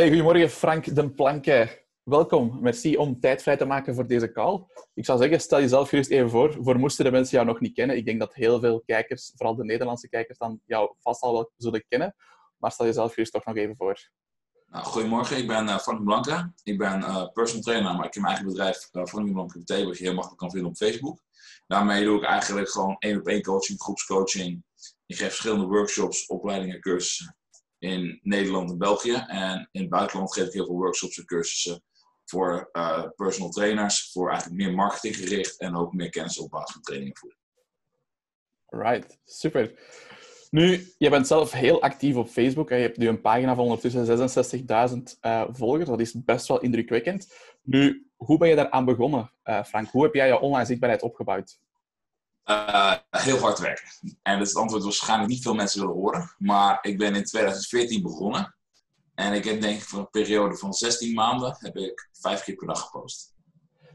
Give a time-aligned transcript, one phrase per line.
[0.00, 1.84] Hey, goedemorgen Frank Den Planke.
[2.02, 2.58] Welkom.
[2.60, 4.64] Merci om tijd vrij te maken voor deze call.
[4.94, 6.56] Ik zou zeggen, stel jezelf gerust even voor.
[6.60, 7.96] Voor moesten de mensen jou nog niet kennen.
[7.96, 11.52] Ik denk dat heel veel kijkers, vooral de Nederlandse kijkers, dan jou vast al wel
[11.56, 12.14] zullen kennen.
[12.56, 14.10] Maar stel jezelf gerust toch nog even voor.
[14.66, 16.52] Nou, goedemorgen, ik ben uh, Frank Blanca.
[16.62, 19.84] Ik ben uh, personal trainer, maar ik heb mijn eigen bedrijf uh, Frank Blanca PT,
[19.84, 21.20] wat je heel makkelijk kan vinden op Facebook.
[21.66, 24.64] Daarmee doe ik eigenlijk gewoon één op één coaching, groepscoaching.
[25.06, 27.38] Ik geef verschillende workshops, opleidingen, cursussen
[27.80, 29.24] in Nederland en België.
[29.26, 31.82] En in het buitenland geef ik heel veel workshops en cursussen
[32.24, 36.82] voor uh, personal trainers, voor eigenlijk meer marketinggericht en ook meer kennis op basis van
[36.82, 37.40] training en voeding.
[38.66, 39.74] Right, super.
[40.50, 42.68] Nu, je bent zelf heel actief op Facebook.
[42.68, 45.88] Je hebt nu een pagina van ondertussen 66.000 uh, volgers.
[45.88, 47.34] Dat is best wel indrukwekkend.
[47.62, 49.88] Nu, hoe ben je daaraan begonnen, uh, Frank?
[49.88, 51.58] Hoe heb jij je online zichtbaarheid opgebouwd?
[52.44, 53.88] Uh, heel hard werken.
[54.22, 56.34] En dat is het antwoord waarschijnlijk niet veel mensen willen horen.
[56.38, 58.54] Maar ik ben in 2014 begonnen.
[59.14, 62.54] En ik heb denk ik voor een periode van 16 maanden heb ik vijf keer
[62.54, 63.34] per dag gepost.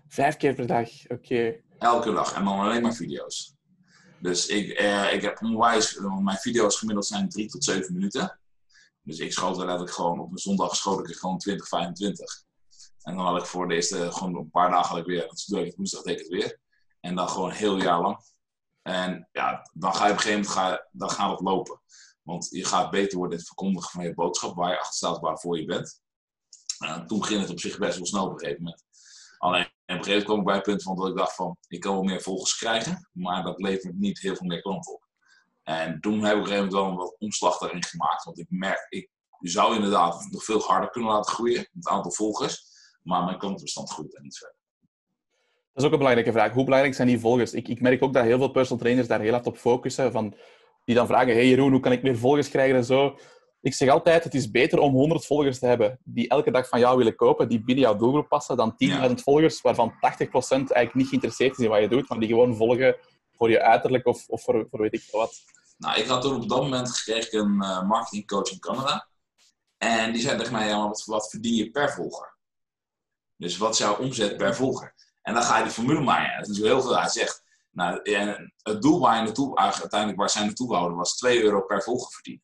[0.08, 1.14] Vijf keer per dag, oké.
[1.14, 1.64] Okay.
[1.78, 2.34] Elke dag.
[2.34, 3.56] En dan alleen maar video's.
[4.20, 8.40] Dus ik, eh, ik heb onwijs, mijn video's gemiddeld zijn 3 tot 7 minuten.
[9.02, 12.44] Dus ik schoot er letterlijk gewoon, op een zondag schoot ik er gewoon 20, 25.
[13.02, 15.46] En dan had ik voor de eerste, gewoon een paar dagen had ik weer, dus
[15.46, 16.60] doe ik woensdag deed ik het weer.
[17.00, 18.18] En dan gewoon heel jaar lang.
[18.88, 21.82] En ja, dan ga je op een gegeven moment dan gaat lopen.
[22.22, 25.20] Want je gaat beter worden in het verkondigen van je boodschap, waar je achter staat,
[25.20, 26.02] waarvoor je bent.
[26.80, 28.84] En toen ging het op zich best wel snel op een gegeven moment.
[29.38, 31.58] Alleen op een gegeven moment kwam ik bij het punt van dat ik dacht van,
[31.68, 35.08] ik kan wel meer volgers krijgen, maar dat levert niet heel veel meer klanten op.
[35.64, 38.24] En toen heb ik op een gegeven moment wel wat omslag daarin gemaakt.
[38.24, 42.74] Want ik merk, ik zou inderdaad nog veel harder kunnen laten groeien, het aantal volgers.
[43.02, 44.55] Maar mijn klantenbestand groeit er niet verder.
[45.76, 46.54] Dat is ook een belangrijke vraag.
[46.54, 47.54] Hoe belangrijk zijn die volgers?
[47.54, 50.12] Ik, ik merk ook dat heel veel personal trainers daar heel hard op focussen.
[50.12, 50.36] Van,
[50.86, 53.18] die dan vragen, hey Jeroen, hoe kan ik meer volgers krijgen en zo.
[53.62, 56.80] Ik zeg altijd, het is beter om 100 volgers te hebben die elke dag van
[56.80, 59.16] jou willen kopen, die binnen jouw doelgroep passen, dan 10.000 ja.
[59.16, 62.96] volgers waarvan 80% eigenlijk niet geïnteresseerd is in wat je doet, maar die gewoon volgen
[63.32, 65.34] voor je uiterlijk of, of voor, voor weet ik wat.
[65.78, 69.08] Nou, ik had toen op dat moment gekregen een uh, marketingcoach in Canada.
[69.78, 72.38] En die zei tegen mij, ja, maar wat, wat verdien je per volger?
[73.36, 74.94] Dus wat is jouw omzet per volger?
[75.26, 76.40] En dan ga je die formule maken.
[76.40, 76.98] Dat is heel veel.
[77.00, 78.00] Hij zegt, nou,
[78.62, 82.12] het doel waar je naartoe, uiteindelijk waar zij naartoe wouden, was 2 euro per volger
[82.12, 82.44] verdienen.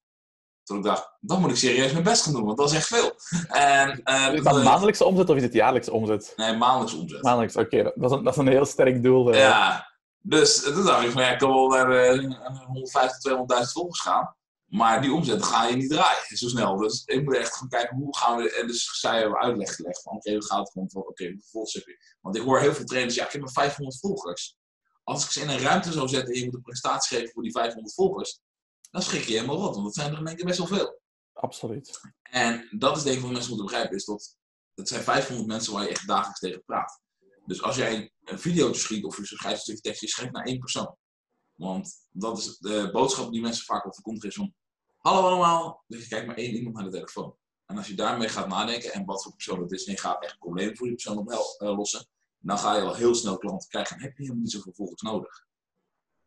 [0.63, 2.87] Toen ik dacht, dan moet ik serieus mijn best gaan doen, want dat is echt
[2.87, 3.11] veel.
[3.47, 6.33] En, uh, is dat maandelijkse omzet of is het jaarlijkse omzet?
[6.35, 7.21] Nee, maandelijkse omzet.
[7.21, 7.77] Maandelijks, oké.
[7.77, 7.93] Okay.
[7.95, 9.33] Dat, dat, is een heel sterk doel.
[9.33, 9.39] Uh.
[9.39, 13.37] Ja, dus toen dacht ik van, ja, ik kan wel naar uh, 150, 200.000
[13.71, 14.35] volgers gaan.
[14.71, 16.77] Maar die omzet ga je niet draaien zo snel.
[16.77, 18.55] Dus ik moet echt gaan kijken hoe gaan we.
[18.55, 21.09] En dus zij hebben uitleg gelegd van oké, okay, we gaan het gewoon van oké,
[21.09, 21.97] okay, volgens heb je.
[22.21, 24.57] Want ik hoor heel veel trainers, ja, ik heb maar 500 volgers.
[25.03, 27.43] Als ik ze in een ruimte zou zetten en je moet een prestatie geven voor
[27.43, 28.39] die 500 volgers,
[28.91, 31.01] dan schrik je helemaal wat, want dat zijn er in één keer best wel veel.
[31.33, 31.99] Absoluut.
[32.21, 34.37] En dat is denk ik wat mensen moeten begrijpen, is dat
[34.73, 37.01] het zijn 500 mensen waar je echt dagelijks tegen praat.
[37.45, 40.45] Dus als jij een video schiet of je schrijft een stukje tekst, je schrijft naar
[40.45, 40.95] één persoon.
[41.53, 44.53] Want dat is de boodschap die mensen vaak over komt, is van
[45.01, 47.35] Hallo allemaal, dus je kijkt maar één iemand naar de telefoon.
[47.65, 50.23] En als je daarmee gaat nadenken en wat voor persoon het is, en je gaat
[50.23, 52.07] echt problemen voor die persoon oplossen,
[52.37, 55.01] dan ga je al heel snel klanten krijgen en heb je helemaal niet zoveel volgers
[55.01, 55.45] nodig.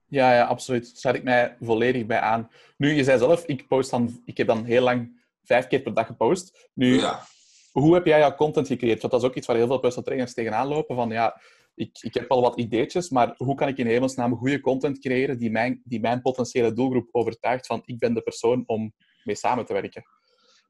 [0.07, 0.85] Ja, ja, absoluut.
[0.85, 2.51] Daar sluit ik mij volledig bij aan.
[2.77, 5.95] Nu, je zei zelf, ik, post dan, ik heb dan heel lang vijf keer per
[5.95, 6.71] dag gepost.
[6.73, 7.27] Nu, ja.
[7.73, 9.01] hoe heb jij jouw content gecreëerd?
[9.01, 10.97] Want dat is ook iets waar heel veel personal trainers tegenaan lopen.
[10.97, 11.41] Van, ja,
[11.75, 15.39] ik, ik heb al wat ideetjes, maar hoe kan ik in hemelsnaam goede content creëren
[15.39, 18.93] die mijn, die mijn potentiële doelgroep overtuigt van ik ben de persoon om
[19.25, 20.05] mee samen te werken?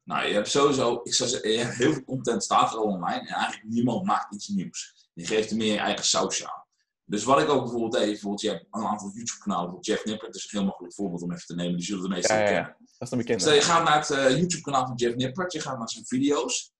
[0.03, 3.35] Nou, je hebt sowieso, ik zou zeggen, heel veel content staat er al online en
[3.35, 5.09] eigenlijk niemand maakt iets nieuws.
[5.13, 6.63] Je geeft er meer je eigen saus aan.
[7.05, 10.35] Dus wat ik ook bijvoorbeeld deed, bijvoorbeeld, je hebt een aantal YouTube-kanalen, Jeff Nipper, dat
[10.35, 12.45] is een heel makkelijk voorbeeld om even te nemen, die zullen de meeste ja, ja,
[12.45, 12.75] kennen.
[12.79, 13.41] Dat is een bekende.
[13.41, 16.73] Stel, je gaat naar het uh, YouTube-kanaal van Jeff Nippert, je gaat naar zijn video's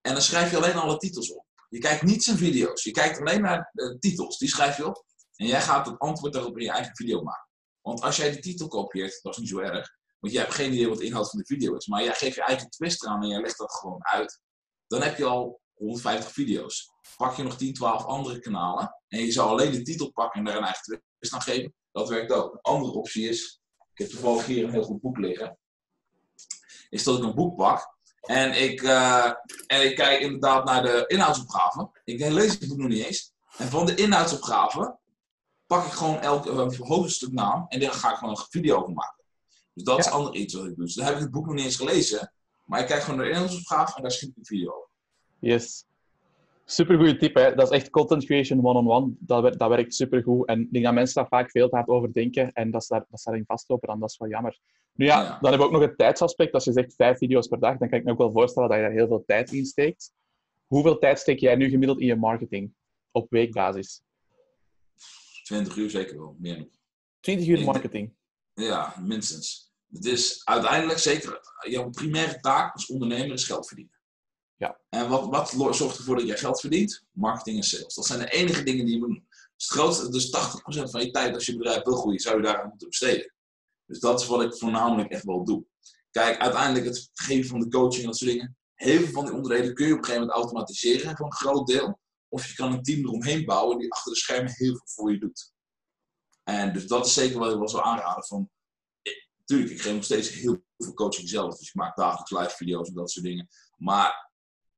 [0.00, 1.44] en dan schrijf je alleen alle titels op.
[1.68, 5.04] Je kijkt niet zijn video's, je kijkt alleen naar de titels, die schrijf je op
[5.36, 7.48] en jij gaat het antwoord daarop in je eigen video maken.
[7.80, 10.72] Want als jij de titel kopieert, dat is niet zo erg, want jij hebt geen
[10.72, 13.22] idee wat de inhoud van de video is, maar jij geeft je eigen twist eraan
[13.22, 14.40] en jij legt dat gewoon uit,
[14.86, 16.90] dan heb je al 150 video's.
[17.16, 20.46] Pak je nog 10, 12 andere kanalen en je zou alleen de titel pakken en
[20.46, 22.52] daar een eigen twist aan geven, dat werkt ook.
[22.52, 23.60] Een andere optie is,
[23.92, 25.58] ik heb toevallig hier een heel goed boek liggen,
[26.88, 27.97] is dat ik een boek pak
[28.28, 29.32] en ik, uh,
[29.66, 31.90] en ik kijk inderdaad naar de inhoudsopgave.
[32.04, 33.32] Ik lees het boek nog niet eens.
[33.56, 34.98] En van de inhoudsopgave
[35.66, 38.92] pak ik gewoon elk uh, hoofdstuk naam en daar ga ik gewoon een video over
[38.92, 39.24] maken.
[39.72, 40.04] Dus dat ja.
[40.04, 40.84] is ander iets wat ik doe.
[40.84, 42.32] Dus dan heb ik het boek nog niet eens gelezen,
[42.64, 44.88] maar ik kijk gewoon naar de inhoudsopgave en daar schiet ik een video over.
[45.38, 45.84] Yes.
[46.70, 47.54] Supergoeie tip, hè.
[47.54, 49.12] Dat is echt content creation one-on-one.
[49.18, 50.46] Dat, dat werkt supergoed.
[50.48, 52.92] En ik denk dat mensen daar vaak veel te hard over denken en dat ze,
[52.94, 53.88] daar, dat ze daarin vastlopen.
[53.88, 54.58] Dan dat is wel jammer.
[54.92, 55.28] Nu ja, Ja.
[55.28, 56.52] dan hebben we ook nog het tijdsaspect.
[56.54, 58.78] Als je zegt vijf video's per dag, dan kan ik me ook wel voorstellen dat
[58.78, 60.12] je daar heel veel tijd in steekt.
[60.66, 62.72] Hoeveel tijd steek jij nu gemiddeld in je marketing?
[63.10, 64.02] Op weekbasis?
[65.42, 66.68] 20 uur zeker wel, meer nog.
[67.20, 68.14] 20 uur marketing.
[68.54, 69.72] Ja, minstens.
[69.90, 73.97] Het is uiteindelijk zeker, jouw primaire taak als ondernemer is geld verdienen.
[74.58, 74.80] Ja.
[74.88, 77.04] En wat, wat zorgt ervoor dat jij geld verdient?
[77.10, 77.94] Marketing en sales.
[77.94, 79.26] Dat zijn de enige dingen die je moet doen.
[79.28, 82.42] Dus, het grootste, dus 80% van je tijd als je bedrijf wil groeien, zou je
[82.42, 83.32] daar aan moeten besteden.
[83.86, 85.64] Dus dat is wat ik voornamelijk echt wel doe.
[86.10, 88.56] Kijk, uiteindelijk het geven van de coaching en dat soort dingen.
[88.74, 91.66] Heel veel van die onderdelen kun je op een gegeven moment automatiseren voor een groot
[91.66, 91.98] deel.
[92.28, 95.18] Of je kan een team eromheen bouwen die achter de schermen heel veel voor je
[95.18, 95.52] doet.
[96.42, 98.24] En dus dat is zeker wat ik wel zou aanraden.
[98.24, 98.50] Van,
[99.02, 101.58] ik, tuurlijk, ik geef nog steeds heel veel coaching zelf.
[101.58, 103.48] Dus ik maak dagelijks live video's en dat soort dingen.
[103.76, 104.27] Maar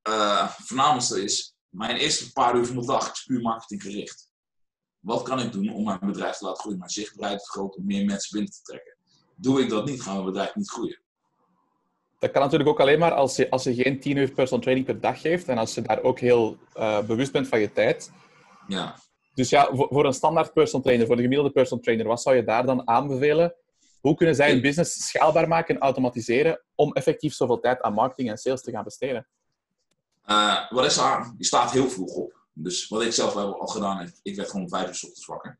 [0.02, 4.28] eh voornaamste is, mijn eerste paar uur van de dag is puur marketing gericht.
[4.98, 8.04] Wat kan ik doen om mijn bedrijf te laten groeien, mijn zichtbaarheid te vergroten, meer
[8.04, 8.96] mensen binnen te trekken?
[9.36, 11.00] Doe ik dat niet, gaat mijn bedrijf niet groeien.
[12.18, 14.86] Dat kan natuurlijk ook alleen maar als je, als je geen 10 uur personal training
[14.86, 18.10] per dag geeft en als je daar ook heel eh, bewust bent van je tijd.
[18.66, 18.98] Ja.
[19.34, 22.36] Dus ja, voor, voor een standaard personal trainer, voor de gemiddelde personal trainer, wat zou
[22.36, 23.54] je daar dan aanbevelen?
[24.00, 28.30] Hoe kunnen zij hun business schaalbaar maken en automatiseren om effectief zoveel tijd aan marketing
[28.30, 29.26] en sales te gaan besteden?
[30.22, 31.34] Eh, wat is er?
[31.38, 32.38] Je staat heel vroeg op.
[32.52, 35.02] Dus wat ik zelf heb al gedaan heb, ik werd gewoon om vijf uur 's
[35.02, 35.58] ochtends wakker.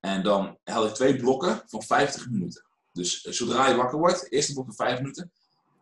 [0.00, 2.66] En dan had ik twee blokken van 50 minuten.
[2.92, 5.32] Dus eh, zodra je wakker wordt, eerste blok van 5 minuten.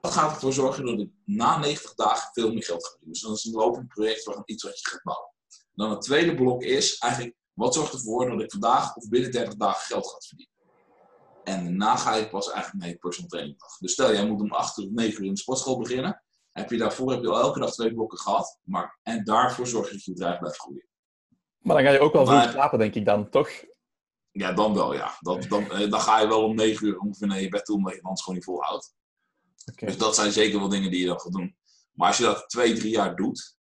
[0.00, 3.12] Dat gaat ervoor zorgen dat ik na 90 dagen veel meer geld ga verdienen.
[3.12, 5.30] Dus dat is een lopend project van iets wat je gaat bouwen.
[5.74, 9.54] Dan het tweede blok is eigenlijk, wat zorgt ervoor dat ik vandaag of binnen 30
[9.56, 10.54] dagen geld ga verdienen?
[11.44, 13.56] En daarna ga je pas eigenlijk naar personal training.
[13.78, 16.22] Dus stel, jij moet om 8 uur of 9 uur in de sportschool beginnen.
[16.52, 18.58] Heb je daarvoor heb je al elke dag twee blokken gehad.
[18.62, 20.86] Maar, en daarvoor zorg je dat je bedrijf blijft groeien.
[21.58, 23.50] Maar dan ga je ook wel vroeg Maar- slapen, denk ik dan, toch?
[24.30, 25.16] Ja, dan wel, ja.
[25.20, 27.76] Dat, dan, eh, dan ga je wel om 9 uur ongeveer naar je bed toe,
[27.76, 28.94] omdat je het anders gewoon niet volhoudt.
[29.70, 29.86] Oké.
[29.86, 31.56] Dus dat zijn zeker wel dingen die je dan gaat doen.
[31.92, 33.56] Maar als je dat twee, drie jaar doet,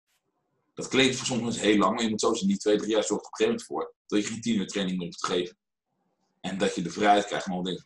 [0.74, 2.90] dat klinkt voor sommige mensen heel lang, maar je moet zo zien, die twee, drie
[2.92, 5.08] jaar zorgt er op een gegeven moment voor dat je geen tien uur training meer
[5.08, 5.58] moet geven.
[6.40, 7.86] En dat je de vrijheid krijgt om al dingen.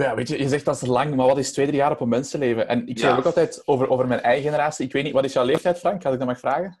[0.00, 2.00] Ja, weet je, je zegt dat is lang, maar wat is twee, drie jaar op
[2.00, 2.68] een mensenleven?
[2.68, 3.16] En ik zeg Ja.
[3.16, 4.86] ook altijd over, over mijn eigen generatie.
[4.86, 6.04] Ik weet niet, wat is jouw leeftijd, Frank?
[6.04, 6.78] Als ik dat mag vragen?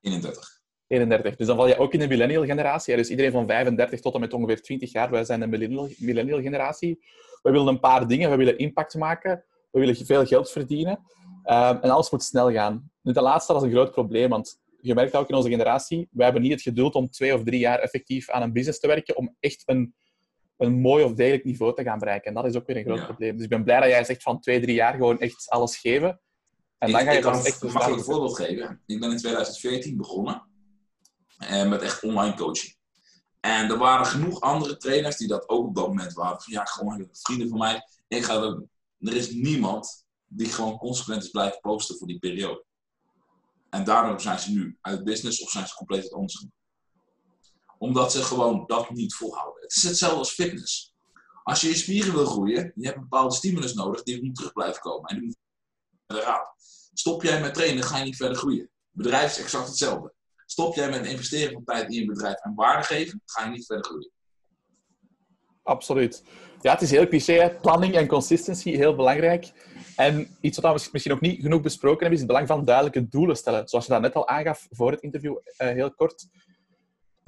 [0.00, 0.60] 31.
[0.86, 1.36] 31.
[1.36, 2.96] Dus dan val je ook in de millennial generatie.
[2.96, 5.10] Dus iedereen van 35 tot en met ongeveer 20 jaar.
[5.10, 6.98] Wij zijn de millennial, millennial generatie.
[7.42, 8.30] We willen een paar dingen.
[8.30, 9.44] We willen impact maken.
[9.70, 10.98] We willen veel geld verdienen.
[11.42, 12.90] Ehm, en alles moet snel gaan.
[13.02, 16.24] Nu, de laatste is een groot probleem, want je merkt ook in onze generatie, wij
[16.24, 19.16] hebben niet het geduld om twee of drie jaar effectief aan een business te werken
[19.16, 19.94] om echt een,
[20.58, 22.28] een mooi of degelijk niveau te gaan bereiken.
[22.28, 23.04] En dat is ook weer een groot Ja.
[23.04, 23.34] probleem.
[23.34, 26.20] Dus ik ben blij dat jij zegt van twee, drie jaar gewoon echt alles geven.
[26.78, 28.04] En dan ga je ik kan pas een echt...
[28.04, 28.82] voorbeeld geven.
[28.86, 30.42] Ik ben in 2014 begonnen
[31.38, 32.76] eh, met echt online coaching.
[33.40, 36.40] En er waren genoeg andere trainers die dat ook op dat moment waren.
[36.40, 37.82] Van, ja, gewoon vrienden van mij.
[38.08, 38.62] Ik ga er,
[38.98, 42.64] er is niemand die gewoon consequent is blijven posten voor die periode.
[43.70, 46.46] En daardoor zijn ze nu uit business of zijn ze compleet het anders.
[47.78, 49.62] Omdat ze gewoon dat niet volhouden.
[49.62, 50.94] Het is hetzelfde als fitness.
[51.42, 54.52] Als je je spieren wil groeien, je hebt een bepaalde stimulus nodig die moet terug
[54.52, 55.08] blijven komen.
[55.10, 55.36] En die moet.
[56.92, 58.70] Stop jij met trainen, ga je niet verder groeien.
[58.90, 60.14] Bedrijf is exact hetzelfde.
[60.46, 63.66] Stop jij met investeren van tijd in je bedrijf en waarde geven, ga je niet
[63.66, 64.10] verder groeien.
[65.62, 66.22] Absoluut.
[66.60, 67.58] Ja, het is heel cliché.
[67.60, 69.52] Planning en consistency, heel belangrijk.
[69.96, 73.08] En iets wat we misschien nog niet genoeg besproken hebben, is het belang van duidelijke
[73.08, 73.68] doelen stellen.
[73.68, 76.26] Zoals je dat net al aangaf voor het interview, eh, heel kort.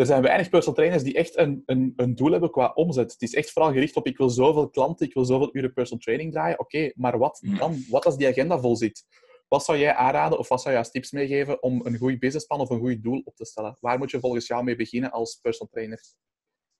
[0.00, 3.12] Er zijn weinig personal trainers die echt een, een, een doel hebben qua omzet.
[3.12, 6.02] Het is echt vooral gericht op ik wil zoveel klanten, ik wil zoveel uren personal
[6.02, 6.58] training draaien.
[6.58, 7.84] Oké, maar wat dan?
[7.88, 9.04] Wat als die agenda vol zit?
[9.48, 12.60] Wat zou jij aanraden of wat zou je als tips meegeven om een goed businessplan
[12.60, 13.76] of een goed doel op te stellen?
[13.80, 16.02] Waar moet je volgens jou mee beginnen als personal trainer?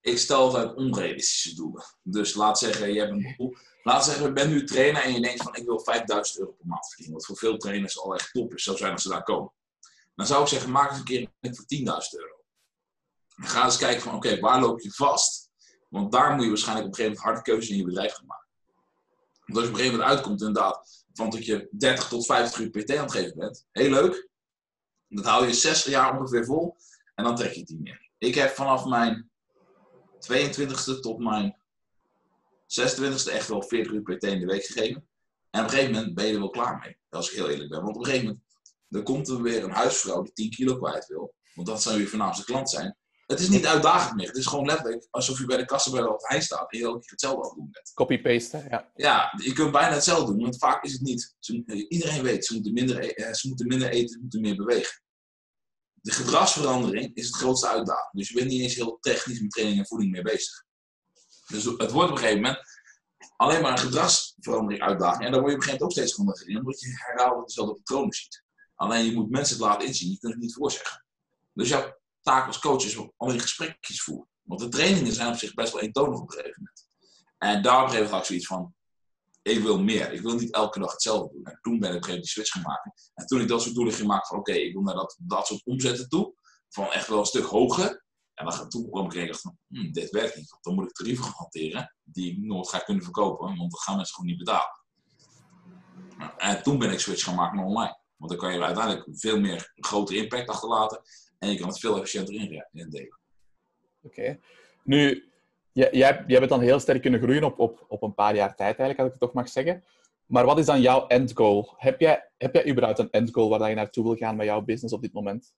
[0.01, 1.85] Ik stel altijd onrealistische doelen.
[2.03, 3.57] Dus laat zeggen, je hebt een doel.
[3.83, 6.67] Laat zeggen, je bent nu trainer en je denkt van ik wil 5000 euro per
[6.67, 7.15] maand verdienen.
[7.15, 9.53] Wat voor veel trainers al echt top is, zo zijn als ze daar komen.
[10.15, 11.85] Dan zou ik zeggen, maak eens een keer een voor 10.000
[12.19, 12.40] euro.
[13.43, 15.51] Ga eens kijken van oké, waar loop je vast?
[15.89, 18.27] Want daar moet je waarschijnlijk op een gegeven moment harde keuzes in je bedrijf gaan
[18.27, 18.49] maken.
[19.47, 22.61] Want als je op een gegeven moment uitkomt inderdaad van dat je 30 tot 50
[22.61, 23.67] uur PT aan het geven bent.
[23.73, 24.29] Heel leuk.
[25.09, 26.77] Dat hou je 60 jaar ongeveer vol.
[27.15, 28.11] En dan trek je het niet meer.
[28.19, 29.31] Ik heb vanaf mijn
[30.33, 31.57] 22e tot mijn
[32.63, 35.09] 26e echt wel 40 uur PT in de week gegeven.
[35.51, 36.99] En op een gegeven moment ben je er wel klaar mee.
[37.11, 37.83] Als ik heel eerlijk ben.
[37.83, 38.45] Want op een gegeven moment
[38.89, 41.35] dan komt er weer een huisvrouw die 10 kilo kwijt wil.
[41.55, 42.97] Want dat zou je voornaamste klant zijn.
[43.31, 44.27] Het is niet uitdagend meer.
[44.27, 46.85] Het is gewoon letterlijk alsof je bij de kassa bij de Albert staat en je
[46.85, 47.93] keer hetzelfde het doen bent.
[47.95, 48.69] Copy-paste, hè?
[48.69, 48.91] ja.
[48.95, 51.35] Ja, je kunt bijna hetzelfde doen, want vaak is het niet.
[51.39, 54.57] Ze- iedereen weet, ze moeten minder, e- eh, ze moeten minder eten, ze moeten meer
[54.57, 55.03] bewegen.
[56.03, 58.13] de gedragsverandering is het grootste uitdaging.
[58.13, 60.65] Dus je bent niet eens heel technisch met training en voeding mee bezig.
[61.47, 62.59] Dus het wordt op een gegeven moment
[63.37, 65.25] alleen maar een gedragsverandering uitdaging.
[65.25, 67.75] En dan word je op een gegeven moment ook steeds gemotiveerd, omdat je herhaaldelijk dezelfde
[67.75, 68.43] patronen ziet.
[68.75, 71.05] Alleen je moet mensen het laten inzien, je kunt het niet voorzeggen.
[71.53, 74.29] Dus jouw taak als coach is om alleen gesprekjes voeren.
[74.43, 76.87] Want de trainingen zijn op zich best wel eentonig op een gegeven moment.
[77.39, 78.75] En daarom geef ik zoiets van,
[79.43, 80.13] ik wil meer.
[80.13, 81.45] Ik wil niet elke dag hetzelfde doen.
[81.45, 82.93] En toen ben ik op een gegeven moment die switch gaan maken.
[83.15, 85.47] En toen ik dat soort doelen ging maken van, oké, ik wil naar dat, dat
[85.47, 86.35] soort omzetten toe.
[86.69, 88.05] Van echt wel een stuk hoger.
[88.35, 90.57] En dan, toen kwam ik en van, hm, dit werkt niet.
[90.61, 93.47] Dan moet ik tarieven gaan hanteren die ik nooit ga kunnen verkopen.
[93.47, 94.79] Want dan gaan mensen gewoon niet betalen.
[96.37, 97.99] En toen ben ik switch gaan maken naar online.
[98.17, 101.03] Want dan kan je uiteindelijk veel meer grotere impact achterlaten.
[101.41, 103.19] En je kan het veel efficiënter indelen.
[104.03, 104.39] Oké.
[104.85, 105.31] Nu,
[105.73, 108.79] jij, jij bent dan heel sterk kunnen groeien op, op, op een paar jaar tijd,
[108.79, 109.85] eigenlijk, als ik het toch mag zeggen.
[110.27, 111.75] Maar wat is dan jouw endgoal?
[111.77, 114.95] Heb jij, heb jij überhaupt een endgoal waar je naartoe wil gaan met jouw business
[114.95, 115.53] op dit moment?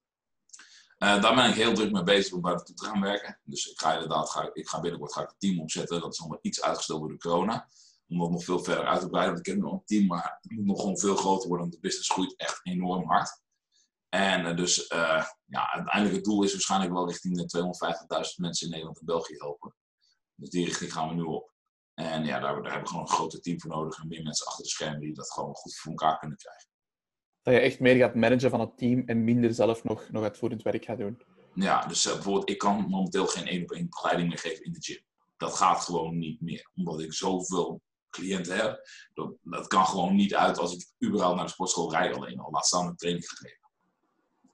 [0.98, 3.38] Uh, daar ben ik heel druk mee bezig om buiten te gaan werken.
[3.44, 6.00] Dus ik ga inderdaad, ga, ik ga binnenkort ga ik een team opzetten.
[6.00, 7.68] Dat is allemaal iets uitgesteld door de corona.
[8.08, 9.34] Om dat nog veel verder uit te breiden.
[9.34, 11.66] Want ik heb nog een team, maar het moet nog gewoon veel groter worden.
[11.66, 13.41] Want de business groeit echt enorm hard.
[14.14, 17.59] En uh, dus uh, ja, uiteindelijk het doel is waarschijnlijk wel richting de
[18.26, 19.75] 250.000 mensen in Nederland en België helpen.
[20.35, 21.52] Dus die richting gaan we nu op.
[21.95, 24.47] En ja, daar, daar hebben we gewoon een groter team voor nodig en meer mensen
[24.47, 26.69] achter de schermen die dat gewoon goed voor elkaar kunnen krijgen.
[27.42, 30.62] Dat je echt meer gaat managen van het team en minder zelf nog, nog uitvoerend
[30.62, 31.23] werk gaat doen.
[31.54, 34.73] Ja, dus uh, bijvoorbeeld, ik kan momenteel geen één op één begeleiding meer geven in
[34.73, 35.02] de gym.
[35.37, 38.88] Dat gaat gewoon niet meer, omdat ik zoveel cliënten heb.
[39.14, 42.50] Dat, dat kan gewoon niet uit als ik überhaupt naar de sportschool rijd alleen al.
[42.50, 43.62] Laat staan een training gegeven.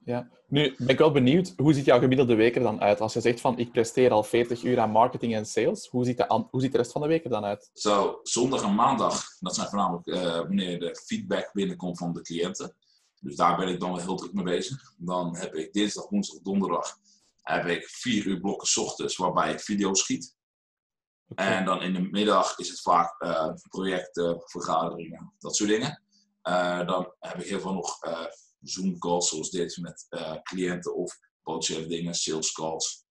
[0.09, 0.29] Ja.
[0.47, 3.01] Nu ben ik wel benieuwd, hoe ziet jouw gemiddelde week er dan uit?
[3.01, 6.17] Als je zegt van ik presteer al 40 uur aan marketing en sales, hoe ziet
[6.17, 7.69] de, hoe ziet de rest van de week er dan uit?
[7.73, 12.75] Zo, zondag en maandag, dat zijn voornamelijk uh, wanneer de feedback binnenkomt van de cliënten.
[13.19, 14.93] Dus daar ben ik dan wel heel druk mee bezig.
[14.97, 16.97] Dan heb ik dinsdag, woensdag, donderdag
[17.41, 20.35] heb ik vier uur blokken s ochtends waarbij ik video's schiet.
[21.35, 26.03] En dan in de middag is het vaak uh, projecten, vergaderingen, dat soort dingen.
[26.43, 27.99] Uh, dan heb ik heel veel nog
[28.61, 33.05] Zoom calls zoals dit met uh, cliënten of potentiële dingen, sales calls,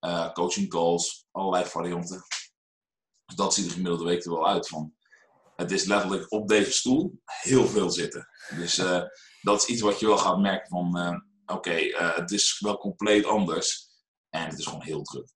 [0.00, 2.22] uh, coaching calls, allerlei varianten.
[3.24, 4.94] Dus dat ziet er gemiddelde week er wel uit van.
[5.56, 8.28] Het is letterlijk op deze stoel heel veel zitten.
[8.56, 9.02] Dus uh,
[9.40, 13.90] dat is iets wat je wel gaat merken van oké, het is wel compleet anders
[14.28, 15.28] en het is gewoon heel druk.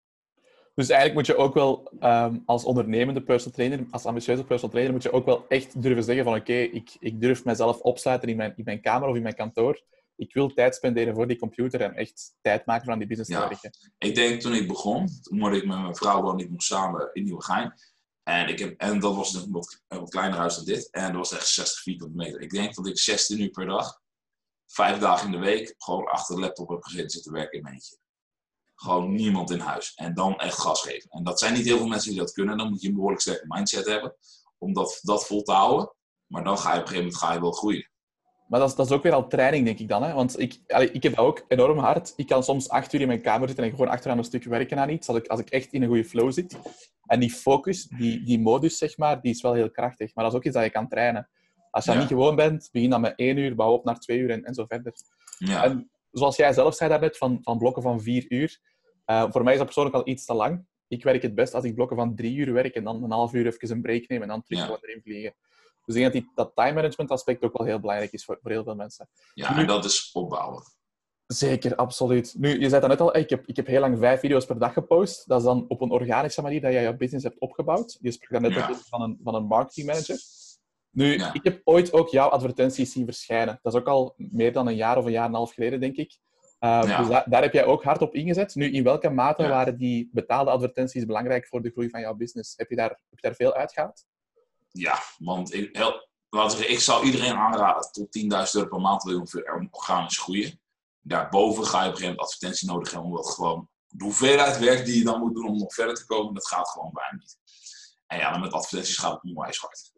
[0.76, 4.94] Dus eigenlijk moet je ook wel um, als ondernemende personal trainer, als ambitieuze personal trainer,
[4.94, 8.38] moet je ook wel echt durven zeggen van oké, ik, ik durf mezelf opsluiten in
[8.38, 9.82] mijn, in mijn kamer of in mijn kantoor.
[10.16, 13.42] Ik wil tijd spenderen voor die computer en echt tijd maken van die business ja.
[13.42, 13.72] te werken.
[13.98, 17.10] Ik denk toen ik begon, toen woonde ik met mijn vrouw woonde ik nog samen
[17.14, 17.74] in Nieuwegein.
[18.24, 20.90] En, ik heb, en dat was een wat, een wat kleiner huis dan dit.
[20.92, 22.42] En dat was echt 60 vierkante meter.
[22.42, 24.02] Ik denk dat ik 16 uur per dag,
[24.66, 27.74] vijf dagen in de week, gewoon achter de laptop heb gezeten zitten werken in mijn
[27.74, 27.98] eentje.
[28.84, 29.94] Gewoon niemand in huis.
[29.96, 31.10] En dan echt gas geven.
[31.10, 32.58] En dat zijn niet heel veel mensen die dat kunnen.
[32.58, 34.16] Dan moet je een behoorlijk sterke mindset hebben.
[34.58, 35.94] Om dat, dat vol te houden.
[36.28, 37.90] Maar dan ga je op een gegeven moment ga je wel groeien.
[38.48, 40.04] Maar dat is, dat is ook weer al training, denk ik dan.
[40.04, 40.14] Hè?
[40.14, 40.60] Want ik,
[40.92, 42.14] ik heb dat ook enorm hard.
[42.16, 44.80] Ik kan soms acht uur in mijn kamer zitten en gewoon achteraan een stuk werken
[44.80, 45.08] aan iets.
[45.08, 46.58] Als ik, als ik echt in een goede flow zit.
[47.06, 50.16] En die focus, die, die modus, zeg maar, die is wel heel krachtig.
[50.16, 51.30] Maar dat is ook iets dat je kan trainen.
[51.72, 52.00] Als je ja.
[52.00, 54.54] niet gewoon bent, begin dan met één uur, bouw op naar twee uur en, en
[54.54, 54.94] zo verder.
[55.38, 55.64] Ja.
[55.64, 58.60] En zoals jij zelf zei daarnet, van, van blokken van vier uur.
[59.06, 60.66] Uh, voor mij is dat persoonlijk al iets te lang.
[60.88, 63.34] Ik werk het best als ik blokken van drie uur werk en dan een half
[63.34, 64.78] uur even een break neem en dan terug ja.
[64.82, 65.34] erin vliegen.
[65.86, 68.40] Dus ik denk dat die, dat time management aspect ook wel heel belangrijk is voor,
[68.42, 69.10] voor heel veel mensen.
[69.34, 70.64] Ja, nu, en dat is opbouwen.
[71.28, 72.36] Zeker, absoluut.
[72.38, 74.60] Nu, je zei dat net al, ik heb, ik heb heel lang vijf video's per
[74.60, 75.28] dag gepost.
[75.28, 77.98] Dat is dan op een organische manier dat jij je business hebt opgebouwd.
[78.02, 78.74] Je sprak net ja.
[78.74, 80.18] van een, van een marketing manager.
[80.90, 81.34] Nu, ja.
[81.34, 83.60] ik heb ooit ook jouw advertenties zien verschijnen.
[83.62, 85.80] Dat is ook al meer dan een jaar of een jaar en een half geleden,
[85.80, 86.18] denk ik.
[86.64, 86.98] Uh, ja.
[86.98, 88.56] Dus da daar heb jij ook hard op ingezet.
[88.56, 89.50] Nu, in welke mate ja.
[89.50, 92.54] waren die betaalde advertenties belangrijk voor de groei van jouw business?
[92.58, 94.06] Heb je daar, heb je daar veel uitgehaald?
[94.72, 99.28] Ja, want ik, heel, zeggen, ik zou iedereen aanraden tot 10.000 euro per maand wil
[99.32, 100.62] je organisch groeien.
[101.02, 104.86] Daarboven ga je op een gegeven moment advertentie nodig hebben, omdat gewoon de hoeveelheid werk
[104.86, 107.38] die je dan moet doen om nog verder te komen, dat gaat gewoon bijna niet.
[108.08, 109.92] En ja, dan met advertenties gaat het onwijs hard.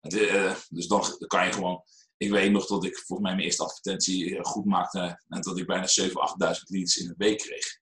[0.00, 1.82] Uh, dus dan, dan kan je gewoon
[2.22, 5.58] ik weet nog dat ik volgens mij mijn eerste advertentie eh, goed maakte en dat
[5.58, 6.12] ik bijna 7.000, 8.000
[6.64, 7.80] leads in een week kreeg.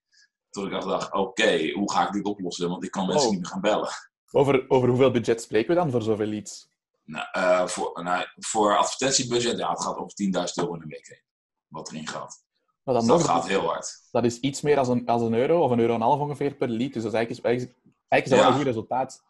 [0.51, 2.69] Toen ik dacht, oké, hoe ga ik dit oplossen?
[2.69, 3.31] Want ik kan mensen oh.
[3.31, 3.89] niet meer gaan bellen.
[4.31, 6.69] Over, over hoeveel budget spreken we dan voor zoveel leads?
[7.05, 11.07] Nou, uh, voor, nou, voor advertentiebudget, ja, het gaat over 10.000 euro in een week
[11.07, 11.23] heen.
[11.67, 12.45] Wat erin gaat.
[12.83, 14.09] Maar dan dus dat nog, gaat heel hard.
[14.11, 16.21] Dat is iets meer dan een, als een euro of een euro en een half
[16.21, 16.93] ongeveer per lead.
[16.93, 17.79] Dus dat is eigenlijk, eigenlijk,
[18.09, 18.45] eigenlijk is dat ja.
[18.45, 19.23] wel een goed resultaat.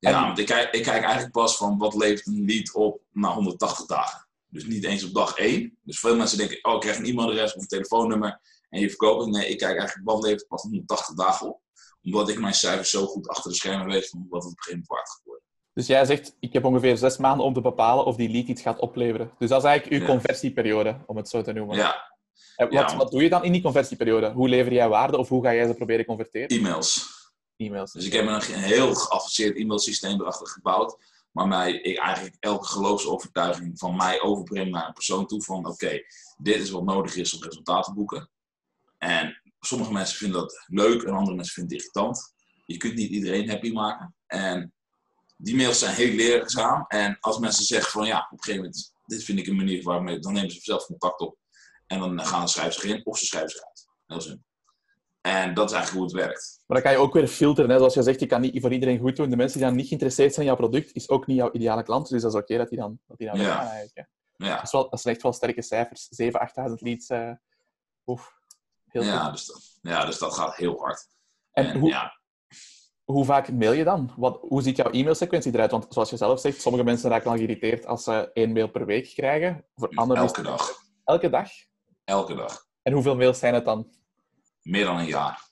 [0.00, 3.32] Ja, want ik kijk, ik kijk eigenlijk pas van wat levert een lead op na
[3.34, 4.26] 180 dagen.
[4.48, 5.78] Dus niet eens op dag één.
[5.82, 9.20] Dus veel mensen denken, oh, ik krijg een e-mailadres of een telefoonnummer en je verkoopt
[9.24, 9.30] het.
[9.30, 11.60] Nee, ik kijk eigenlijk wat levert pas 180 dagen op.
[12.02, 14.62] Omdat ik mijn cijfers zo goed achter de schermen weet van wat het op een
[14.64, 15.44] gegeven moment waard gaat worden.
[15.74, 18.62] Dus jij zegt, ik heb ongeveer zes maanden om te bepalen of die lead iets
[18.62, 19.30] gaat opleveren.
[19.38, 20.12] Dus dat is eigenlijk uw Ja.
[20.12, 21.76] conversieperiode, om het zo te noemen.
[21.76, 22.08] Ja,
[22.56, 22.96] En wat, Ja.
[22.96, 24.30] wat doe je dan in die conversieperiode?
[24.30, 26.48] Hoe lever jij waarde of hoe ga jij ze proberen converteren?
[26.48, 27.18] e-mails.
[27.60, 27.92] E-mails.
[27.92, 30.96] Dus ik heb een, een heel geavanceerd e-mailsysteem erachter gebouwd.
[31.32, 35.42] Waarmee ik eigenlijk elke geloofsovertuiging van mij overbreng naar een persoon toe.
[35.42, 36.00] Van oké,
[36.38, 38.30] dit is wat nodig is om resultaten te boeken.
[38.98, 42.34] En sommige mensen vinden dat leuk en andere mensen vinden het irritant.
[42.66, 44.14] Je kunt niet iedereen happy maken.
[44.26, 44.72] En
[45.36, 46.84] die mails zijn heel leerzaam.
[46.88, 49.82] En als mensen zeggen van ja, op een gegeven moment, dit vind ik een manier
[49.82, 51.36] waarmee, dan nemen ze zelf contact op.
[51.86, 53.88] En dan gaan ze schrijven ze erin of ze schrijven ze uit.
[54.06, 54.44] Heel simpel.
[55.20, 56.59] En dat is eigenlijk hoe het werkt.
[56.70, 57.70] Maar dan kan je ook weer filteren.
[57.70, 57.76] Hè?
[57.76, 59.30] Zoals je zegt, je kan niet voor iedereen goed doen.
[59.30, 61.82] De mensen die dan niet geïnteresseerd zijn in jouw product, is ook niet jouw ideale
[61.82, 62.08] klant.
[62.08, 63.66] Dus dat is oké dat die dan, dat die dan Ja.
[63.66, 64.02] Hè.
[64.36, 64.54] Ja.
[64.54, 66.08] Dat, is wel, dat zijn echt wel sterke cijfers.
[66.22, 67.08] 7.000, 8.000 leads.
[67.08, 67.30] eh
[68.06, 68.34] oef,
[68.86, 69.10] heel goed.
[69.10, 71.06] Ja dus, dat, ja, dus dat gaat heel hard.
[71.52, 72.20] En En, hoe, ja,
[73.04, 74.12] hoe vaak mail je dan?
[74.16, 75.70] Wat, hoe ziet jouw e-mailsequentie eruit?
[75.70, 78.86] Want zoals je zelf zegt, sommige mensen raken al geïrriteerd als ze één mail per
[78.86, 79.66] week krijgen.
[79.74, 80.82] Voor is elke dag.
[81.04, 81.50] Elke dag?
[82.04, 82.66] Elke dag.
[82.82, 83.90] En hoeveel mails zijn het dan?
[84.62, 85.49] Meer dan een jaar.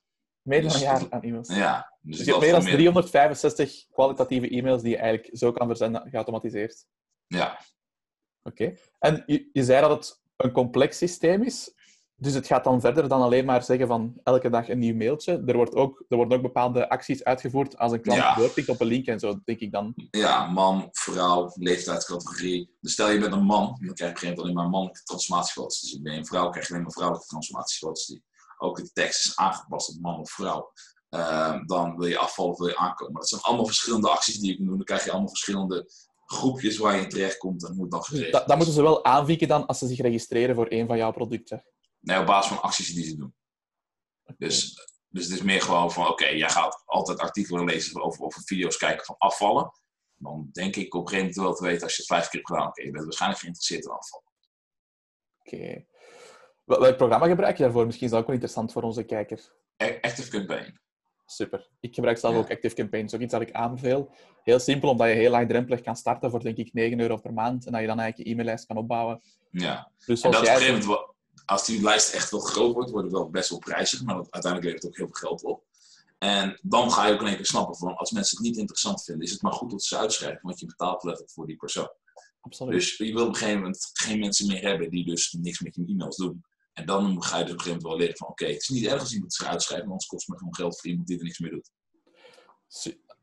[0.48, 1.48] Meer dan een Dus jaar dat- aan e-mails.
[1.54, 1.92] Ja.
[2.00, 5.66] Dus, Dus je hebt meer dan voor 365 kwalitatieve e-mails die je eigenlijk zo kan
[5.66, 6.84] verzenden, geautomatiseerd.
[7.26, 7.58] Ja.
[8.42, 8.74] Oké.
[8.98, 11.72] En je, je zei dat het een complex systeem is.
[12.20, 15.42] Dus het gaat dan verder dan alleen maar zeggen van elke dag een nieuw mailtje.
[15.46, 18.34] Er, wordt ook, er worden ook bepaalde acties uitgevoerd als een klant Ja.
[18.34, 19.94] doorklikt op een link en zo, denk ik dan.
[20.10, 22.76] ja, man, vrouw, leeftijdscategorie.
[22.80, 25.86] Dus stel je bent een man, dan krijg je een alleen maar mannelijke transformatiefoto's te
[25.86, 26.02] zien.
[26.02, 28.22] Ben je een vrouw, krijg je alleen maar vrouwelijke transformatiefoto's te zien.
[28.58, 30.72] Ook de tekst is aangepast op man of vrouw.
[31.08, 33.12] Ehm, dan wil je afvallen of wil je aankomen.
[33.12, 34.76] Maar dat zijn allemaal verschillende acties die je kunt doen.
[34.76, 35.90] Dan krijg je allemaal verschillende
[36.26, 37.68] groepjes waar je in terechtkomt.
[37.68, 40.00] En moet dan Dus geregeld dat, dat moeten ze wel aanvieken dan als ze zich
[40.00, 41.64] registreren voor een van jouw producten.
[42.00, 43.34] Nee, op basis van acties die ze doen.
[44.38, 44.74] Dus,
[45.08, 48.76] dus het is meer gewoon van, oké, jij gaat altijd artikelen lezen over, of video's
[48.76, 49.72] kijken van afvallen.
[50.14, 52.40] Dan denk ik op een gegeven moment wel te weten, als je het vijf keer
[52.40, 54.26] hebt gedaan, oké, je bent waarschijnlijk geïnteresseerd in afvallen.
[55.38, 55.86] Oké.
[56.68, 57.84] Wel- Welk programma gebruik je daarvoor?
[57.84, 59.52] Misschien is dat ook wel interessant voor onze kijker.
[59.82, 60.78] A- Active Campaign.
[61.26, 61.68] Super.
[61.80, 62.40] Ik gebruik zelf Ja.
[62.40, 63.04] ook Active Campaign.
[63.04, 64.10] Dat is ook iets dat ik aanbeveel.
[64.44, 67.66] Heel simpel, omdat je heel laagdrempelig kan starten voor denk ik 9 euro per maand.
[67.66, 69.20] En dat je dan eigenlijk je e-maillijst kan opbouwen.
[69.50, 69.90] Ja.
[70.06, 73.50] Dus op jij wel- als die lijst echt wel groot wordt, wordt het wel best
[73.50, 75.64] wel prijzig, maar dat, uiteindelijk levert het ook heel veel geld op.
[76.18, 79.04] En dan ga je ook in één keer snappen van, als mensen het niet interessant
[79.04, 81.90] vinden, is het maar goed dat ze uitschrijven, want je betaalt letterlijk voor die persoon.
[82.40, 82.72] Absoluut.
[82.72, 85.74] Dus je wil op een gegeven moment geen mensen meer hebben die dus niks met
[85.74, 86.44] je e-mails doen.
[86.78, 88.68] En dan ga je dus op een gegeven moment wel leren van oké, het is
[88.68, 91.08] niet erg als iemand zich uitschrijft, want anders kost het me gewoon geld voor iemand
[91.08, 91.70] die er niks meer doet.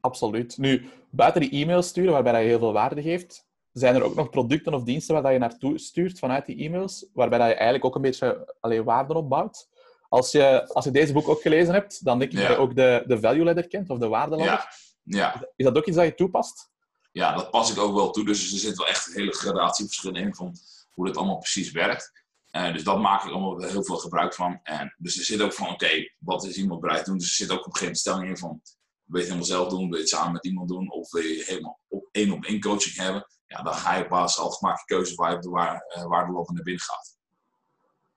[0.02, 0.58] Absoluut.
[0.58, 4.30] Nu, buiten die e-mails sturen, waarbij je heel veel waarde geeft, zijn er ook nog
[4.30, 7.86] producten of diensten waar dat je naartoe stuurt vanuit die e-mails, waarbij dat je eigenlijk
[7.86, 9.68] ook een beetje alleen waarde opbouwt.
[10.10, 12.48] Als je, als je deze boek ook gelezen hebt, dan denk ik Ja.
[12.48, 14.68] dat je ook de, de value ladder kent, of de waardeladder.
[15.04, 16.70] Ja, ja, Is dat ook iets dat je toepast?
[17.12, 18.26] ja, dat pas ik ook wel toe.
[18.26, 20.56] Dus er zit wel echt een hele gradatieverschil in van
[20.92, 22.25] hoe dit allemaal precies werkt.
[22.56, 24.60] Eh, dus dat maak ik allemaal heel veel gebruik van.
[24.64, 25.88] En dus er zit ook van, oké,
[26.20, 27.20] wat is iemand bereid te doen?
[27.20, 28.62] Dus er zit ook op een gegeven moment stelling in van,
[29.04, 29.90] wil je het helemaal zelf doen?
[29.90, 30.92] Wil je het samen met iemand doen?
[30.92, 33.28] Of wil je helemaal op één op één coaching hebben?
[33.48, 36.64] Ja, dan ga je op basis al waar je op de waar, eh, waardeladder naar
[36.64, 37.18] binnen gaat.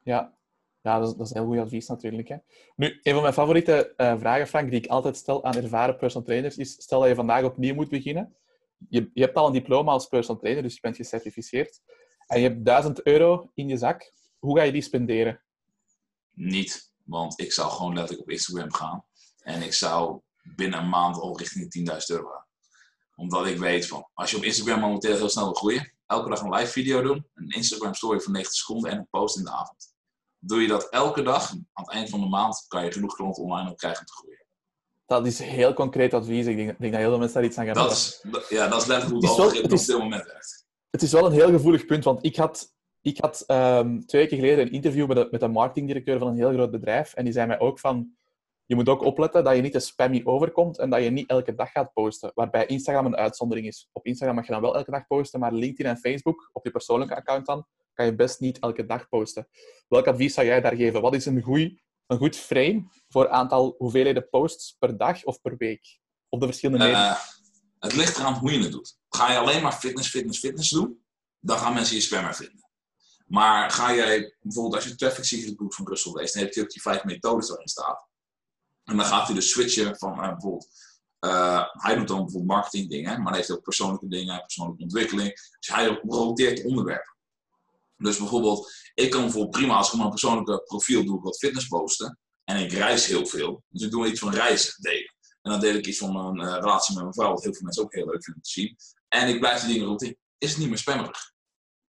[0.03, 0.35] Ja,
[0.81, 2.29] ja dat, is, dat heel goed advies natuurlijk.
[2.29, 2.37] Hè.
[2.77, 6.27] Nu, een van mijn favoriete eh, vragen, Frank, die ik altijd stel aan ervaren personal
[6.27, 8.37] trainers, is stel dat je vandaag opnieuw moet beginnen.
[8.89, 11.81] Je, je hebt al een diploma als personal trainer, dus je bent gecertificeerd.
[12.27, 14.17] En je hebt 1000 euro in je zak.
[14.39, 15.43] Hoe ga je die spenderen?
[16.35, 19.05] Niet, want ik zou gewoon letterlijk op Instagram gaan.
[19.39, 22.47] En ik zou binnen een maand al richting de 10.000 euro gaan.
[23.17, 26.41] Omdat ik weet van, als je op Instagram momenteel heel snel wil groeien, elke dag
[26.41, 29.51] een live video doen, een Instagram story van 90 seconden en een post in de
[29.51, 29.95] avond.
[30.39, 33.43] Doe je dat elke dag, aan het eind van de maand kan je genoeg klanten
[33.43, 34.47] online op krijgen om te groeien.
[35.07, 36.47] Dat is heel concreet advies.
[36.47, 37.75] Ik denk, dat heel veel mensen daar iets aan gaan
[38.31, 40.67] dat- ja, dat is letterlijk hoe het algoritme het op dit moment werkt.
[40.91, 44.39] Het is wel een heel gevoelig punt, want ik had, ik had ehm, twee weken
[44.39, 47.15] geleden een interview met een, met een marketingdirecteur van een heel groot bedrijf.
[47.15, 48.17] En die zei mij ook van,
[48.65, 51.55] je moet ook opletten dat je niet te spammy overkomt en dat je niet elke
[51.55, 52.33] dag gaat posten.
[52.35, 53.89] Waarbij Instagram een uitzondering is.
[53.93, 56.71] Op Instagram mag je dan wel elke dag posten, maar LinkedIn en Facebook, op je
[56.71, 59.49] persoonlijke account dan, kan je best niet elke dag posten.
[59.89, 61.01] Welk advies zou jij daar geven?
[61.01, 65.57] Wat is een, goeie, een goed frame voor aantal hoeveelheden posts per dag of per
[65.57, 65.99] week?
[66.29, 67.11] Op de verschillende media?
[67.11, 67.21] Eh,
[67.79, 68.99] het ligt eraan hoe je het doet.
[69.09, 71.05] Ga je alleen maar fitness, fitness, fitness doen,
[71.41, 72.68] dan gaan mensen je spammer vinden.
[73.29, 76.61] Maar ga jij bijvoorbeeld als je Traffic Secret boek van Russell leest, dan heb je
[76.61, 78.07] ook die vijf methodes waarin staat.
[78.85, 80.69] En dan gaat hij dus switchen van eh, bijvoorbeeld,
[81.19, 85.33] eh, hij doet dan bijvoorbeeld marketing dingen, maar hij heeft ook persoonlijke dingen, persoonlijke ontwikkeling.
[85.59, 87.17] Dus hij roteert onderwerpen.
[87.97, 92.19] Dus bijvoorbeeld, ik kan bijvoorbeeld prima als ik mijn persoonlijke profiel doe wat fitness posten.
[92.45, 93.63] En ik reis heel veel.
[93.69, 95.15] Dus ik doe iets van reizen delen.
[95.43, 97.63] En dan deel ik iets van een uh, relatie met mijn vrouw, wat heel veel
[97.63, 98.77] mensen ook heel leuk vinden te zien.
[99.09, 100.03] En ik blijf die dingen rond
[100.39, 101.33] Is het niet meer spammerig.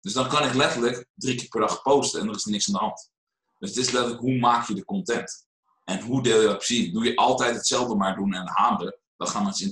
[0.05, 2.73] Dus dan kan ik letterlijk drie keer per dag posten en er is niks aan
[2.73, 3.11] de hand.
[3.59, 5.47] Dus het is letterlijk hoe maak je de content.
[5.83, 6.91] En hoe deel je dat precies?
[6.91, 9.71] Doe je altijd hetzelfde maar doen en hameren, dan gaan mensen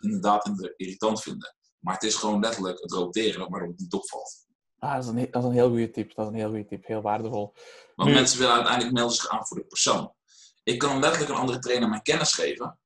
[0.00, 1.54] inderdaad irritant vinden.
[1.78, 4.46] Maar het is gewoon letterlijk het roteren waarop het niet opvalt.
[4.78, 6.14] Ah, dat, is een, dat is een heel goede tip.
[6.14, 6.86] Dat is een heel goede tip.
[6.86, 7.54] Heel waardevol.
[7.94, 10.12] Want mensen willen uiteindelijk melden zich aan voor de persoon.
[10.62, 12.78] Ik kan letterlijk een andere trainer mijn kennis geven.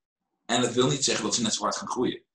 [0.45, 2.26] En dat wil niet zeggen dat ze net zo hard gaan groeien.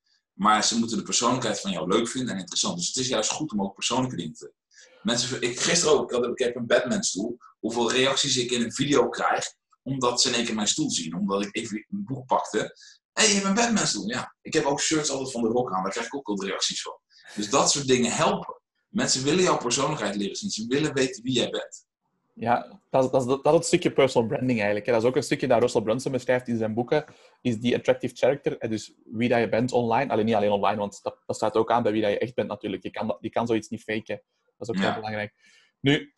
[0.42, 2.78] Maar ze moeten de persoonlijkheid van jou leuk vinden en interessant.
[2.78, 4.54] Dus het is juist goed om ook persoonlijke dingen te
[5.02, 7.38] Mensen, ik, gisteren ook, ik, had, ik heb een Batman stoel.
[7.60, 11.16] Hoeveel reacties ik in een video krijg, omdat ze in één keer mijn stoel zien.
[11.16, 12.58] Omdat ik even een boek pakte.
[12.58, 14.08] Hé, hey, je hebt een Batman stoel.
[14.08, 15.84] Ja, ik heb ook shirts altijd van de rock aan.
[15.84, 16.98] Daar krijg ik ook wel reacties van.
[17.36, 18.62] Dus dat soort dingen helpen.
[18.88, 20.50] Mensen willen jouw persoonlijkheid leren zien.
[20.50, 21.86] Ze willen weten wie jij bent.
[22.34, 24.86] Ja, dat, dat, dat, dat is het stukje personal branding eigenlijk.
[24.86, 27.06] Dat is ook een stukje dat Russell Brunson beschrijft in zijn boeken.
[27.42, 28.70] Is die attractive character.
[28.70, 30.12] Dus wie dat je bent online.
[30.12, 32.36] Alleen niet alleen online, want dat, dat staat ook aan bij wie dat je echt
[32.36, 32.84] bent natuurlijk.
[32.84, 34.22] Je kan, je kan zoiets niet faken.
[34.58, 35.34] Dat is ook heel belangrijk.
[35.80, 36.14] Nu,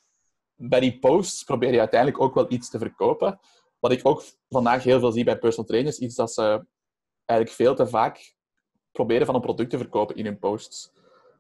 [0.56, 3.40] bij die posts probeer je uiteindelijk ook wel iets te verkopen.
[3.80, 6.66] Wat ik ook vandaag heel veel zie bij personal trainers, is dat ze
[7.26, 8.36] eigenlijk veel te vaak
[8.92, 10.92] proberen van een product te verkopen in hun posts.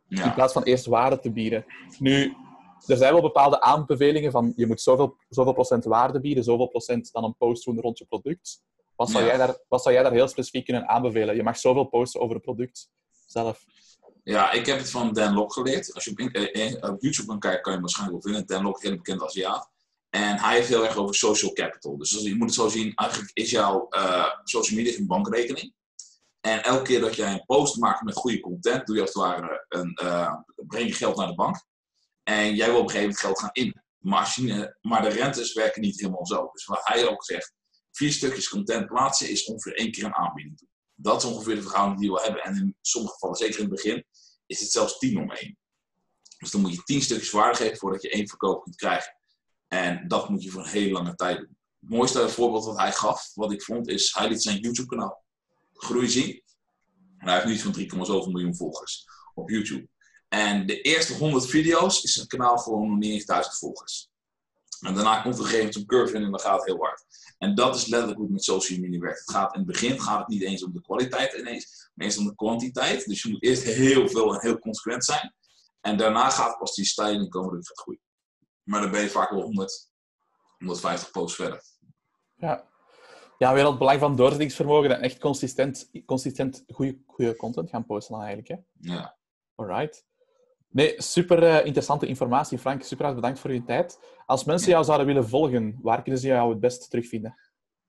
[0.07, 1.65] In plaats van eerst waarde te bieden.
[1.99, 2.35] Nu,
[2.87, 7.11] er zijn wel bepaalde aanbevelingen van je moet zoveel, zoveel procent waarde bieden, zoveel procent
[7.11, 8.61] dan een post doen rond je product.
[8.95, 11.35] Wat zou, jij daar, wat zou jij daar heel specifiek kunnen aanbevelen?
[11.35, 12.89] Je mag zoveel posten over het product
[13.25, 13.65] zelf.
[14.23, 15.93] Ja, ik heb het van Dan Lok geleerd.
[15.93, 18.55] Als je op, eh, eh, YouTube kan kijken, kan je waarschijnlijk wel vinden.
[18.55, 19.71] Dan Lok, heel bekend als ja.
[20.09, 21.97] En hij heeft heel erg over social capital.
[21.97, 25.73] Dus je moet het zo zien, eigenlijk is jouw uh, social media een bankrekening.
[26.41, 29.23] En elke keer dat jij een post maakt met goede content, doe je als het
[29.23, 31.65] ware een, uh, breng je geld naar de bank.
[32.23, 33.81] En jij wil op een gegeven moment geld gaan in.
[33.97, 34.37] Maar,
[34.81, 36.49] maar de rentes werken niet helemaal zo.
[36.51, 37.53] Dus wat hij ook zegt,
[37.91, 40.69] vier stukjes content plaatsen is ongeveer één keer een aanbieding doen.
[40.95, 42.43] Dat is ongeveer de verhouding die we hebben.
[42.43, 44.05] En in sommige gevallen, zeker in het begin,
[44.45, 45.57] is het zelfs 10 om 1.
[46.37, 49.17] Dus dan moet je 10 stukjes waarde geven voordat je één verkoop kunt krijgen.
[49.67, 51.57] En dat moet je voor een hele lange tijd doen.
[51.79, 55.23] Het mooiste voorbeeld wat hij gaf, wat ik vond, is hij liet zijn YouTube-kanaal
[55.73, 56.43] groei zien.
[57.17, 59.87] En hij heeft nu iets van 3,7 miljoen volgers op YouTube.
[60.33, 64.09] En de eerste 100 video's is zijn kanaal gewoon nog niet eens 1000 volgers.
[64.79, 67.05] En daarna komt er een gegeven een curve in en dan gaat het heel hard.
[67.37, 69.19] En dat is letterlijk hoe het met social media werkt.
[69.19, 72.17] Het gaat, in het begin gaat het niet eens om de kwaliteit ineens, maar eens
[72.17, 73.05] om de kwantiteit.
[73.05, 75.33] Dus je moet eerst heel veel en heel consequent zijn.
[75.81, 78.01] En daarna gaat pas die stijging komen dat gaat groeien.
[78.63, 79.89] Maar dan ben je vaak wel 100,
[80.57, 81.63] 150 posts verder.
[82.35, 82.69] Ja,
[83.37, 88.13] ja weer het belang van doorzettingsvermogen en echt consistent, consistent goede, goede content gaan posten
[88.13, 88.49] dan eigenlijk.
[88.49, 88.91] Hè?
[88.93, 89.17] Ja.
[89.55, 90.05] Alright.
[90.73, 92.83] Nee, super uh, interessante informatie, Frank.
[92.83, 93.99] Super bedankt voor je tijd.
[94.25, 97.37] Als mensen jou zouden willen volgen, waar kunnen ze jou het beste terugvinden?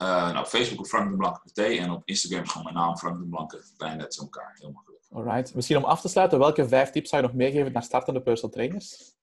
[0.02, 2.96] Uh, nou, op Facebook op Frank de Blanke PT en op Instagram gewoon mijn naam,
[2.96, 3.64] Frank de Blanke.
[3.76, 4.56] Bijna net zo elkaar.
[4.58, 5.02] Heel makkelijk.
[5.10, 5.54] Alright.
[5.54, 8.54] Misschien om af te sluiten, welke vijf tips zou je nog meegeven naar startende personal
[8.54, 9.14] trainers?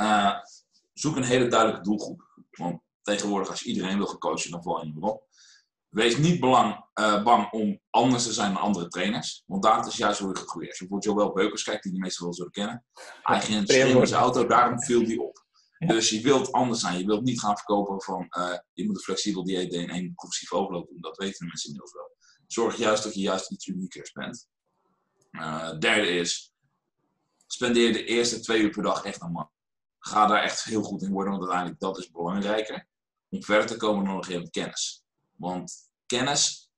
[0.00, 0.34] Uh,
[0.92, 2.22] zoek een hele duidelijke doelgroep.
[2.50, 5.28] Want tegenwoordig, als iedereen wil gecoachen, dan val je niet meer op.
[5.90, 9.42] Wees niet belang, uh, bang om anders te zijn dan andere trainers.
[9.46, 10.68] Want daar is juist hoe je gaat groeien.
[10.68, 12.84] Als je bijvoorbeeld Joël Beukers kijkt, die de meesten wel zullen kennen.
[13.22, 15.44] Hij ging in zijn auto, daarom viel die op.
[15.86, 16.98] Dus je wilt anders zijn.
[16.98, 20.52] Je wilt niet gaan verkopen van uh, je moet een flexibel dieet en één progressief
[20.52, 21.00] overloop doen.
[21.00, 22.16] Dat weten de mensen inmiddels wel.
[22.46, 24.48] Zorg juist dat je juist iets uniekers bent.
[25.30, 26.52] Uh, derde is,
[27.46, 29.50] spendeer de eerste twee uur per dag echt aan man.
[29.98, 32.88] Ga daar echt heel goed in worden, want uiteindelijk dat is belangrijker.
[33.28, 34.99] Om verder te komen dan nog even kennis.
[35.40, 35.72] Want
[36.06, 36.70] kennis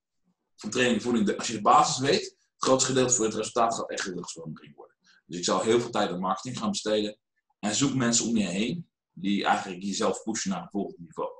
[0.57, 3.91] van training voeding, als je de basis weet, het grootste gedeelte voor het resultaat gaat
[3.91, 4.97] echt geluksverandering worden.
[5.27, 7.19] Dus ik zou heel veel tijd aan marketing gaan besteden.
[7.59, 11.31] En zoek mensen om je heen die eigenlijk jezelf pushen naar een volgend niveau.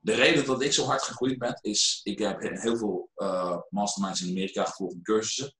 [0.00, 4.22] De reden dat ik zo hard gegroeid ben, is ik heb heel veel uh, masterminds
[4.22, 5.54] in Amerika gevolgd en cursussen.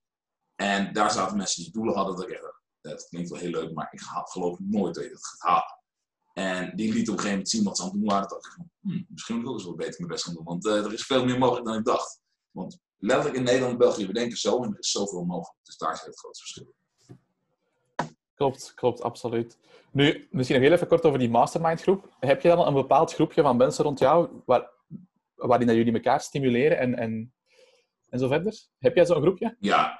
[0.55, 2.15] En daar zaten mensen die doelen hadden.
[2.15, 5.39] Dat, ik, dat klinkt wel heel leuk, maar ik geloof nooit dat je dat gaat
[5.39, 5.81] halen.
[6.33, 8.29] En die liet op een gegeven moment zien wat ze aan het doen waren.
[8.29, 10.43] dacht ik van, hmm, misschien moet ik ook eens wat beter mijn best gaan doen.
[10.43, 12.21] Want uh, er is veel meer mogelijk dan ik dacht.
[12.51, 15.59] Want letterlijk in Nederland en België, we denken zo en er is zoveel mogelijk.
[15.63, 16.73] Dus daar zit het grootste verschil.
[18.35, 19.57] Klopt, klopt, absoluut.
[19.91, 22.15] Nu, misschien nog heel even kort over die mastermind groep.
[22.19, 24.69] Heb je dan een bepaald groepje van mensen rond jou waar,
[25.35, 27.33] waarin jullie elkaar stimuleren en, en,
[28.09, 28.53] en zo verder?
[28.79, 29.55] Heb jij zo'n groepje?
[29.59, 29.99] Ja.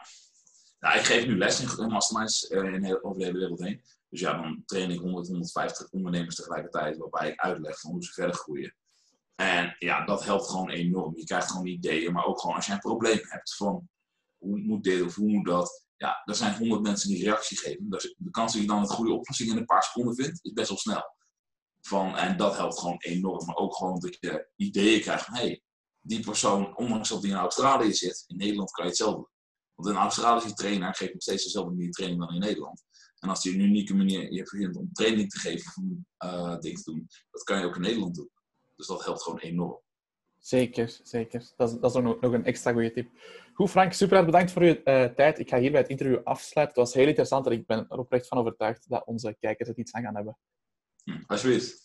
[0.79, 3.81] Nou, ik geef nu les in masterminds uh, in over de hele wereld heen.
[4.13, 8.11] Dus ja, dan train ik 100, 150 ondernemers tegelijkertijd, waarbij ik uitleg van hoe ze
[8.11, 8.75] verder groeien.
[9.35, 11.17] En ja, dat helpt gewoon enorm.
[11.17, 13.89] Je krijgt gewoon ideeën, maar ook gewoon als je een probleem hebt van
[14.37, 17.89] hoe moet dit of hoe moet dat, ja, er zijn honderd mensen die reactie geven.
[17.89, 20.53] Dus de kans dat je dan het goede oplossing in een paar seconden vindt, is
[20.53, 21.15] best wel snel.
[21.81, 23.45] Van, en dat helpt gewoon enorm.
[23.45, 25.61] Maar ook gewoon dat je ideeën krijgt van, hé, hey,
[25.99, 29.29] die persoon, ondanks dat die in Australië zit, in Nederland kan je hetzelfde.
[29.75, 32.83] Want een Australische trainer geeft nog steeds dezelfde manier training dan in Nederland.
[33.23, 36.81] En als hij een unieke manier je vindt om training te geven om uh, dingen
[36.81, 38.29] te doen, dat kan je ook in Nederland doen.
[38.75, 39.81] Dus dat helpt gewoon enorm.
[40.39, 41.51] Zeker, zeker.
[41.55, 43.09] Dat is, dat is ook nog een extra goede tip.
[43.53, 45.39] Goed, Frank, super bedankt voor je uh, tijd.
[45.39, 46.81] Ik ga hierbij het interview afsluiten.
[46.81, 49.77] Het was heel interessant en ik ben er oprecht van overtuigd dat onze kijkers het
[49.77, 50.37] iets aan gaan hebben.
[51.03, 51.82] Hm, alsjeblieft.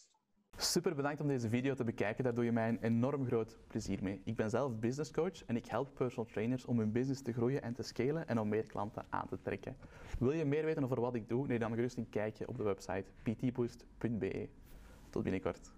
[0.60, 2.24] Super bedankt om deze video te bekijken.
[2.24, 4.20] Daar doe je mij een enorm groot plezier mee.
[4.24, 7.62] Ik ben zelf business coach en ik help personal trainers om hun business te groeien
[7.62, 9.76] en te scalen en om meer klanten aan te trekken.
[10.18, 11.46] Wil je meer weten over wat ik doe?
[11.46, 14.48] Neem dan gerust een kijkje op de website ptboost.be.
[15.10, 15.77] Tot binnenkort.